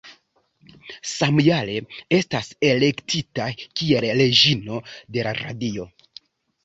Samjare 1.09 1.75
estas 2.17 2.49
elektita 2.71 3.47
kiel 3.81 4.09
Reĝino 4.23 4.81
de 5.19 5.27
la 5.29 5.35
Radio. 5.45 5.87